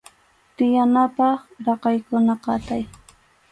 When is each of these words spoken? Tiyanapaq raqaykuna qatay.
Tiyanapaq 0.55 1.39
raqaykuna 1.65 2.33
qatay. 2.43 2.83